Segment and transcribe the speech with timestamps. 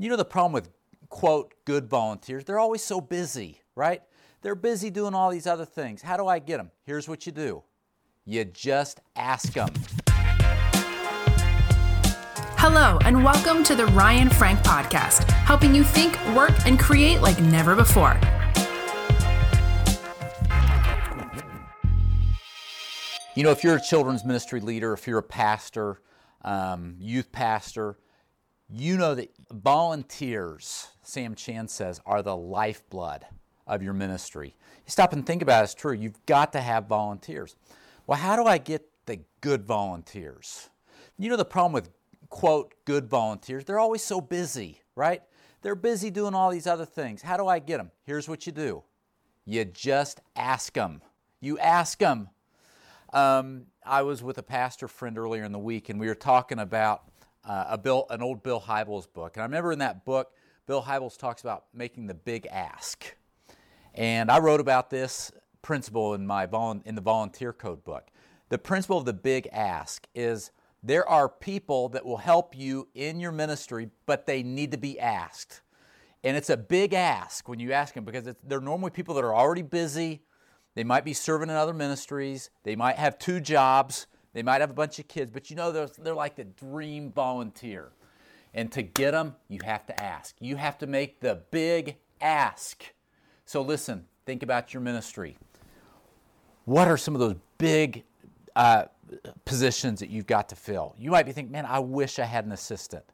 [0.00, 0.70] You know the problem with,
[1.08, 2.44] quote, good volunteers?
[2.44, 4.00] They're always so busy, right?
[4.42, 6.02] They're busy doing all these other things.
[6.02, 6.70] How do I get them?
[6.84, 7.64] Here's what you do
[8.24, 9.70] you just ask them.
[12.56, 17.40] Hello, and welcome to the Ryan Frank Podcast, helping you think, work, and create like
[17.40, 18.20] never before.
[23.34, 26.02] You know, if you're a children's ministry leader, if you're a pastor,
[26.42, 27.98] um, youth pastor,
[28.70, 33.24] you know that volunteers, Sam Chan says, are the lifeblood
[33.66, 34.54] of your ministry.
[34.86, 35.92] You stop and think about it, it's true.
[35.92, 37.56] You've got to have volunteers.
[38.06, 40.70] Well, how do I get the good volunteers?
[41.18, 41.90] You know the problem with,
[42.28, 43.64] quote, good volunteers?
[43.64, 45.22] They're always so busy, right?
[45.62, 47.22] They're busy doing all these other things.
[47.22, 47.90] How do I get them?
[48.04, 48.82] Here's what you do
[49.44, 51.00] you just ask them.
[51.40, 52.28] You ask them.
[53.14, 56.58] Um, I was with a pastor friend earlier in the week, and we were talking
[56.58, 57.04] about
[57.44, 59.36] uh, a Bill, an old Bill Hybels book.
[59.36, 60.32] And I remember in that book,
[60.66, 63.16] Bill Hybels talks about making the big ask.
[63.94, 66.44] And I wrote about this principle in my
[66.84, 68.08] in the volunteer code book.
[68.48, 70.50] The principle of the big ask is
[70.82, 74.98] there are people that will help you in your ministry, but they need to be
[75.00, 75.62] asked.
[76.24, 79.34] And it's a big ask when you ask them because they're normally people that are
[79.34, 80.22] already busy.
[80.74, 82.50] They might be serving in other ministries.
[82.62, 84.06] They might have two jobs.
[84.38, 87.10] They might have a bunch of kids, but you know, they're, they're like the dream
[87.10, 87.90] volunteer.
[88.54, 90.36] And to get them, you have to ask.
[90.38, 92.84] You have to make the big ask.
[93.46, 95.36] So listen, think about your ministry.
[96.66, 98.04] What are some of those big
[98.54, 98.84] uh,
[99.44, 100.94] positions that you've got to fill?
[101.00, 103.06] You might be thinking, man, I wish I had an assistant.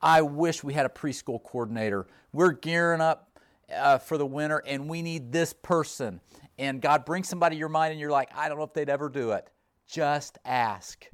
[0.00, 2.08] I wish we had a preschool coordinator.
[2.32, 3.38] We're gearing up
[3.72, 6.20] uh, for the winter and we need this person.
[6.58, 8.90] And God brings somebody to your mind and you're like, I don't know if they'd
[8.90, 9.48] ever do it.
[9.92, 11.06] Just ask.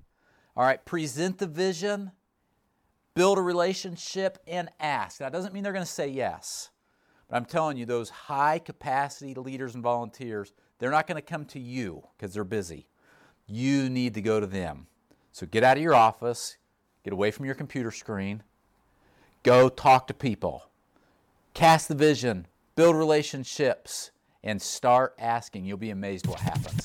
[0.56, 2.12] All right, present the vision,
[3.14, 5.18] build a relationship, and ask.
[5.18, 6.70] That doesn't mean they're going to say yes.
[7.28, 11.44] But I'm telling you, those high capacity leaders and volunteers, they're not going to come
[11.46, 12.86] to you because they're busy.
[13.48, 14.86] You need to go to them.
[15.32, 16.56] So get out of your office,
[17.02, 18.44] get away from your computer screen,
[19.42, 20.70] go talk to people,
[21.52, 22.46] cast the vision,
[22.76, 24.12] build relationships,
[24.44, 25.64] and start asking.
[25.64, 26.84] You'll be amazed what happens.